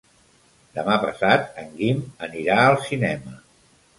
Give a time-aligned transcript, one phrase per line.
[0.77, 3.37] Demà passat en Guim anirà al cinema.